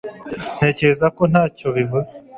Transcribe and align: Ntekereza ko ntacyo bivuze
Ntekereza 0.57 1.07
ko 1.17 1.23
ntacyo 1.31 1.67
bivuze 1.77 2.11